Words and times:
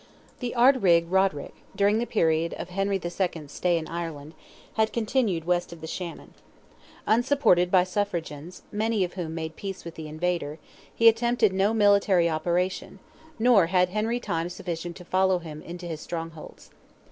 The 0.39 0.55
Ard 0.55 0.81
Righ 0.81 1.05
Roderick, 1.07 1.53
during 1.75 1.99
the 1.99 2.07
period 2.07 2.55
of 2.57 2.69
Henry 2.69 2.97
the 2.97 3.11
Second's 3.11 3.51
stay 3.53 3.77
in 3.77 3.87
Ireland, 3.87 4.33
had 4.73 4.91
continued 4.91 5.45
west 5.45 5.71
of 5.71 5.79
the 5.79 5.85
Shannon. 5.85 6.33
Unsupported 7.05 7.69
by 7.69 7.81
his 7.81 7.89
suffragans, 7.89 8.63
many 8.71 9.03
of 9.03 9.13
whom 9.13 9.35
made 9.35 9.55
peace 9.55 9.85
with 9.85 9.93
the 9.93 10.07
invader, 10.07 10.57
he 10.91 11.07
attempted 11.07 11.53
no 11.53 11.71
military 11.71 12.27
operation, 12.27 12.97
nor 13.37 13.67
had 13.67 13.89
Henry 13.89 14.19
time 14.19 14.49
sufficient 14.49 14.95
to 14.95 15.05
follow 15.05 15.37
him 15.37 15.61
into 15.61 15.85
his 15.85 16.01
strongholds. 16.01 16.71